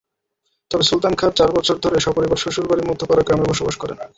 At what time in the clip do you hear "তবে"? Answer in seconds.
0.71-0.83